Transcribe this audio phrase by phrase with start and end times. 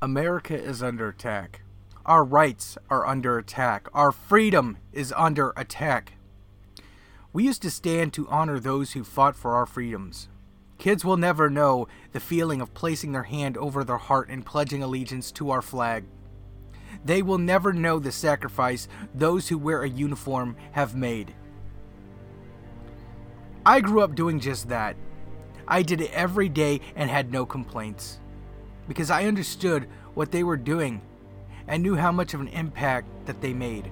[0.00, 1.62] America is under attack.
[2.06, 3.88] Our rights are under attack.
[3.92, 6.12] Our freedom is under attack.
[7.32, 10.28] We used to stand to honor those who fought for our freedoms.
[10.78, 14.84] Kids will never know the feeling of placing their hand over their heart and pledging
[14.84, 16.04] allegiance to our flag.
[17.04, 21.34] They will never know the sacrifice those who wear a uniform have made.
[23.66, 24.94] I grew up doing just that.
[25.66, 28.20] I did it every day and had no complaints
[28.88, 31.02] because I understood what they were doing
[31.68, 33.90] and knew how much of an impact that they made.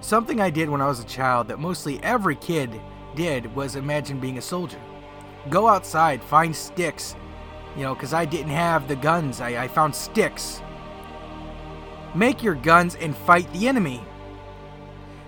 [0.00, 2.80] Something I did when I was a child that mostly every kid
[3.16, 4.80] did was imagine being a soldier.
[5.50, 7.16] Go outside, find sticks,
[7.76, 10.62] you know, because I didn't have the guns, I, I found sticks.
[12.14, 14.02] Make your guns and fight the enemy.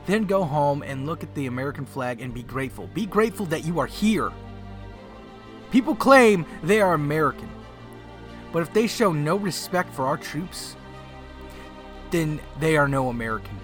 [0.07, 2.87] Then go home and look at the American flag and be grateful.
[2.89, 4.33] Be grateful that you are here.
[5.71, 7.49] People claim they are American.
[8.53, 10.77] But if they show no respect for our troops,
[12.11, 13.59] then they are no American.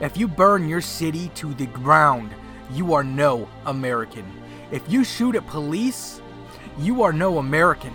[0.00, 2.34] If you burn your city to the ground,
[2.72, 4.24] you are no American.
[4.70, 6.22] If you shoot at police,
[6.78, 7.92] you are no American.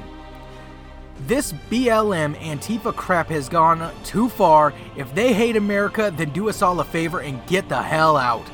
[1.21, 4.73] This BLM Antifa crap has gone too far.
[4.95, 8.45] If they hate America, then do us all a favor and get the hell out.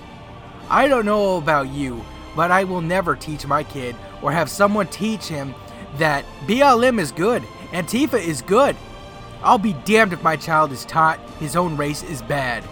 [0.70, 4.88] I don't know about you, but I will never teach my kid or have someone
[4.88, 5.54] teach him
[5.98, 8.76] that BLM is good, Antifa is good.
[9.44, 12.64] I'll be damned if my child is taught his own race is bad.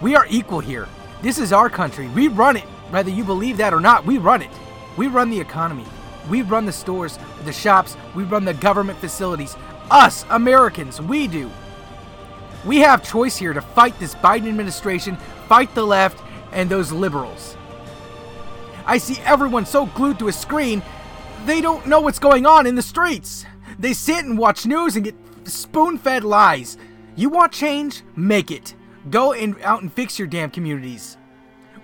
[0.00, 0.88] We are equal here.
[1.22, 2.08] This is our country.
[2.08, 2.64] We run it.
[2.90, 4.50] Whether you believe that or not, we run it.
[4.96, 5.84] We run the economy.
[6.30, 9.56] We run the stores, the shops, we run the government facilities.
[9.90, 11.50] Us, Americans, we do.
[12.64, 15.16] We have choice here to fight this Biden administration,
[15.48, 17.56] fight the left, and those liberals.
[18.88, 20.82] I see everyone so glued to a screen,
[21.44, 23.44] they don't know what's going on in the streets.
[23.78, 25.14] They sit and watch news and get
[25.44, 26.78] spoon fed lies.
[27.14, 28.02] You want change?
[28.16, 28.74] Make it.
[29.10, 31.18] Go and out and fix your damn communities.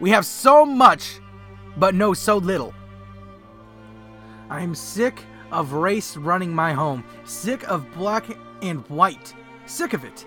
[0.00, 1.20] We have so much,
[1.76, 2.72] but know so little.
[4.48, 5.20] I am sick
[5.52, 8.24] of race running my home, sick of black
[8.62, 9.34] and white,
[9.66, 10.24] sick of it.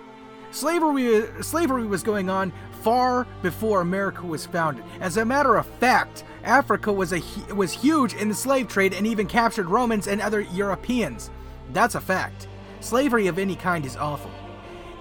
[0.50, 4.84] Slavery, slavery was going on far before America was founded.
[5.00, 7.22] As a matter of fact, Africa was a
[7.54, 11.30] was huge in the slave trade and even captured Romans and other Europeans.
[11.72, 12.48] That's a fact.
[12.80, 14.30] Slavery of any kind is awful.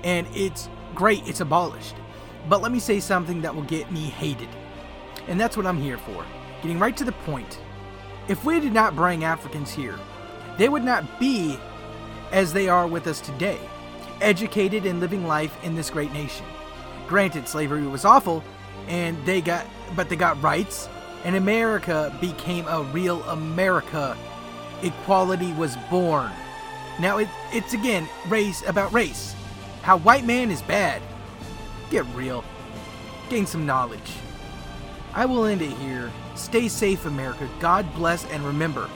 [0.04, 1.96] And it's great it's abolished.
[2.50, 4.50] But let me say something that will get me hated.
[5.28, 6.26] And that's what I'm here for.
[6.62, 7.60] Getting right to the point.
[8.28, 9.98] If we did not bring Africans here,
[10.58, 11.58] they would not be
[12.32, 13.60] as they are with us today,
[14.22, 16.46] educated and living life in this great nation.
[17.08, 18.44] Granted, slavery was awful,
[18.88, 20.90] and they got, but they got rights,
[21.24, 24.18] and America became a real America.
[24.84, 26.32] Equality was born.
[27.00, 29.36] Now it, it's again race about race.
[29.82, 31.02] How white man is bad.
[31.90, 32.44] Get real.
[33.30, 34.12] Gain some knowledge.
[35.14, 36.12] I will end it here.
[36.36, 37.50] Stay safe, America.
[37.60, 38.90] God bless, and remember,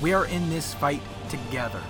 [0.00, 1.82] we are in this fight together.